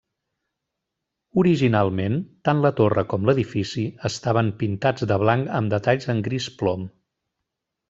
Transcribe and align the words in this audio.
Originalment, 1.41 2.15
tant 2.49 2.63
la 2.63 2.71
torre 2.79 3.03
com 3.11 3.29
l'edifici 3.31 3.85
estaven 4.11 4.51
pintats 4.63 5.07
de 5.13 5.21
blanc 5.27 5.55
amb 5.61 5.75
detalls 5.77 6.11
en 6.17 6.27
gris 6.31 6.49
plom. 6.63 6.91